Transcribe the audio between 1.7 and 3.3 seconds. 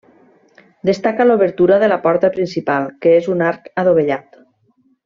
de la porta principal que